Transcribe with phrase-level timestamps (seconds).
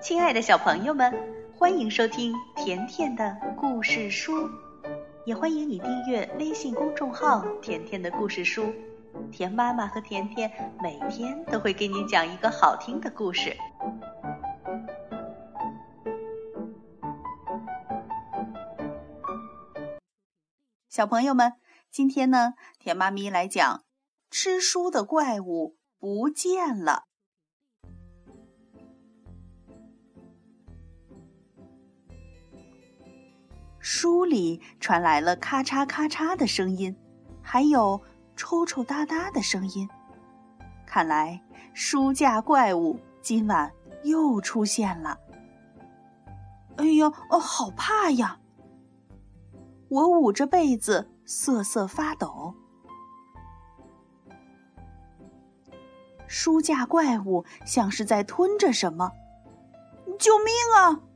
[0.00, 1.12] 亲爱的小朋友们，
[1.58, 4.48] 欢迎收听甜甜的故事书，
[5.26, 8.72] 也欢迎你订阅微信公众号“甜甜的故事书”。
[9.32, 13.56] 甜妈妈和甜甜每天都会给你讲一个好听的故事。
[20.88, 21.54] 小朋友们，
[21.90, 23.82] 今天呢，甜妈咪来讲
[24.30, 27.07] 吃书的怪物不见了。
[33.90, 36.94] 书里传来了咔嚓咔嚓的声音，
[37.40, 37.98] 还有
[38.36, 39.88] 抽抽搭搭的声音。
[40.84, 41.40] 看来
[41.72, 43.72] 书架怪物今晚
[44.04, 45.18] 又出现了。
[46.76, 48.38] 哎呦，哦，好怕呀！
[49.88, 52.54] 我捂着被子瑟瑟发抖。
[56.26, 59.10] 书架怪物像是在吞着什么，
[60.18, 61.07] 救命啊！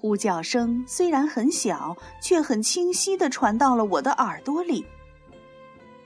[0.00, 4.86] 呼叫声虽然很小，却很清晰的传到了我的耳朵里。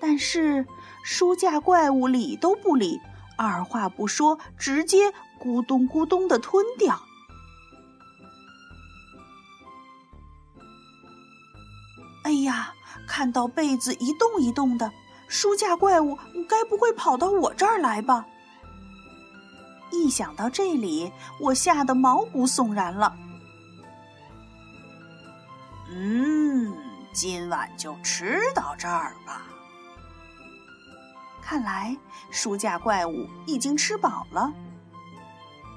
[0.01, 0.67] 但是
[1.05, 3.01] 书架怪物理都不理，
[3.39, 7.01] 二话不说，直接咕咚咕咚的吞掉。
[12.25, 12.75] 哎呀，
[13.07, 14.91] 看到被子一动一动的，
[15.29, 18.27] 书架怪物该不会跑到我这儿来吧？
[19.93, 23.15] 一想到这里，我吓得毛骨悚然了。
[25.91, 26.75] 嗯，
[27.13, 29.43] 今晚就吃到这儿吧。
[31.43, 31.97] 看来
[32.31, 34.53] 书架怪物已经吃饱了。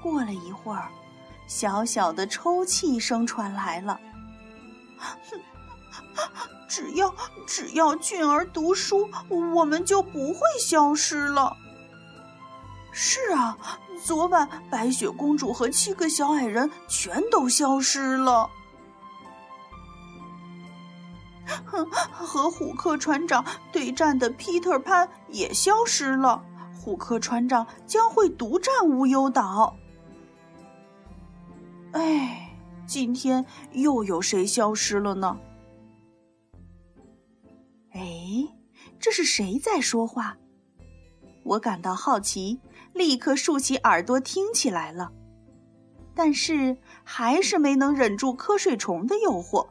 [0.02, 0.88] 过了一会儿，
[1.46, 4.00] 小小的抽泣声传来了。
[6.68, 7.14] 只要
[7.46, 11.56] 只要俊儿读书，我们就不会消失了。
[12.92, 13.56] 是啊，
[14.04, 18.48] 昨晚白雪公主和七个小矮人全都消失了。
[22.12, 26.44] 和虎克船长对战的皮特潘也消失了。
[26.80, 29.76] 虎克船长将会独占无忧岛。
[31.92, 32.50] 哎，
[32.86, 35.38] 今天又有谁消失了呢？
[37.92, 38.00] 哎，
[39.00, 40.36] 这是谁在说话？
[41.44, 42.60] 我感到好奇，
[42.92, 45.10] 立刻竖起耳朵听起来了。
[46.14, 49.66] 但是还是没能忍住瞌睡虫的诱惑。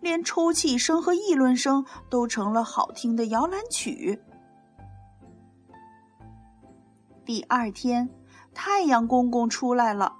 [0.00, 4.20] 连抽泣声和议论声都成了好听的摇篮曲。
[7.24, 8.08] 第二天，
[8.54, 10.16] 太阳公公出来了，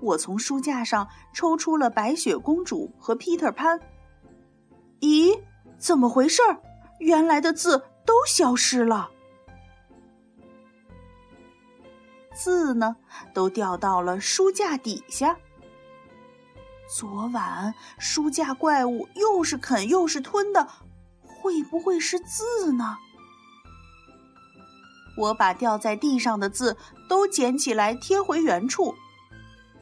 [0.00, 3.78] 我从书架上抽出了白雪公主和 Peter 潘。
[5.00, 5.38] 咦，
[5.76, 6.40] 怎么回事？
[6.98, 9.10] 原来的字都消失了，
[12.34, 12.96] 字呢，
[13.32, 15.36] 都掉到了书架底下。
[16.92, 20.68] 昨晚书架怪物又是啃又是吞的，
[21.24, 22.98] 会不会是字呢？
[25.16, 26.76] 我把掉在地上的字
[27.08, 28.96] 都捡起来贴回原处。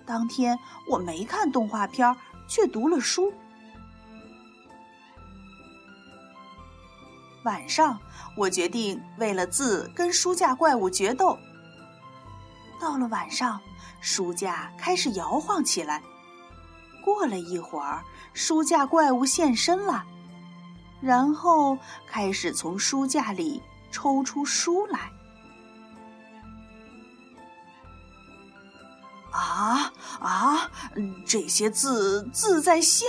[0.05, 0.59] 当天
[0.91, 2.15] 我没看动画片，
[2.47, 3.33] 却读了书。
[7.45, 7.99] 晚上
[8.37, 11.39] 我决定为了字跟书架怪物决斗。
[12.79, 13.59] 到了晚上，
[14.03, 16.03] 书架开始摇晃起来。
[17.09, 18.05] 过了一会儿，
[18.35, 20.05] 书架怪物现身了，
[21.01, 25.11] 然后开始从书架里抽出书来。
[29.31, 30.71] 啊啊！
[31.27, 33.07] 这些字字在笑。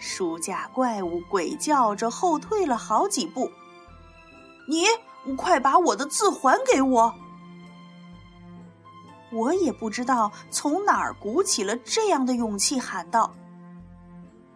[0.00, 3.52] 书架怪物鬼叫着后退了好几步。
[4.66, 4.84] 你
[5.36, 7.14] 快把我的字还给我！
[9.30, 13.34] 我也不知道从哪儿鼓起了这样的勇气，喊道：“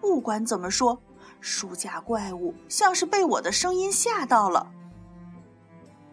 [0.00, 1.00] 不管怎么说，
[1.40, 4.70] 书架怪物像是被我的声音吓到了。”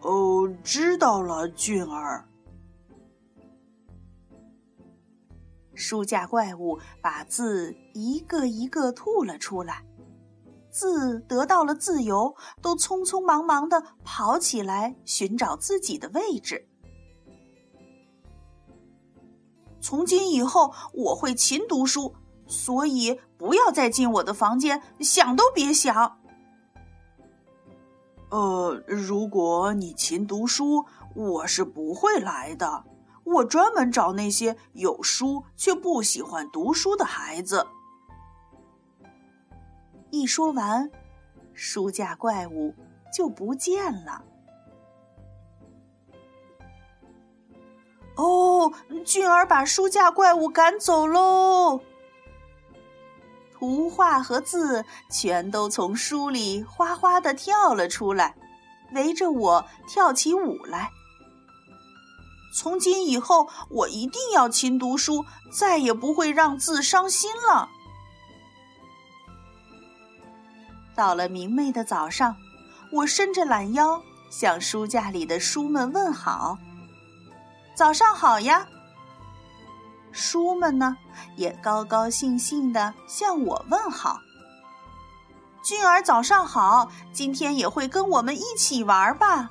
[0.02, 2.24] 哦，知道了，俊儿。
[5.74, 9.82] 书架怪物把字一个一个吐了出来，
[10.70, 16.69] 字得到了自由，都匆匆忙忙的跑起来寻找自己的位置。
[19.80, 22.14] 从今以后，我会勤读书，
[22.46, 26.18] 所以不要再进我的房间，想都别想。
[28.30, 30.84] 呃，如果你勤读书，
[31.14, 32.84] 我是不会来的。
[33.24, 37.66] 我专门找那些有书却不喜欢读书的孩子。
[40.10, 40.90] 一说完，
[41.52, 42.74] 书架怪物
[43.12, 44.24] 就不见了。
[48.60, 48.72] 哦，
[49.04, 51.80] 俊儿把书架怪物赶走喽！
[53.52, 58.34] 图画和字全都从书里哗哗的跳了出来，
[58.92, 60.90] 围着我跳起舞来。
[62.54, 67.68] 从今以后，我一定要勤读书，再也不会让字伤心了。
[70.94, 72.36] 到了明媚的早上，
[72.92, 76.58] 我伸着懒腰向书架里的书们问好。
[77.80, 78.68] 早上好呀！
[80.12, 80.98] 书们呢，
[81.34, 84.20] 也高高兴兴的向我问好。
[85.62, 86.90] 俊儿，早上好！
[87.10, 89.48] 今天也会跟我们一起玩吧？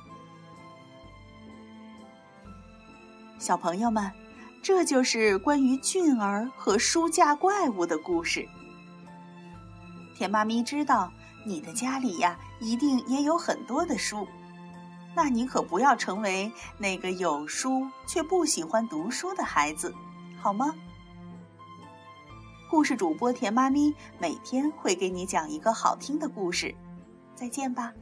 [3.40, 4.08] 小朋友们，
[4.62, 8.48] 这就是关于俊儿和书架怪物的故事。
[10.14, 11.12] 田妈咪知道
[11.44, 14.24] 你的家里呀，一定也有很多的书。
[15.14, 19.94] 那你可不要成为那个有书却不喜欢读书的孩子，
[20.40, 20.74] 好吗？
[22.70, 26.74] 故事主播甜妈咪每天会给你讲一个好听的故事，
[27.34, 27.92] 再见吧。